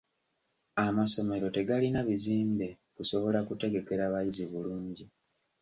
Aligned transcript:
Amasomero 0.85 1.47
tegalina 1.57 1.99
bizimbe 2.07 2.67
kusobola 2.95 3.39
kutegekera 3.47 4.03
bayizi 4.13 4.43
bulungi. 4.51 5.05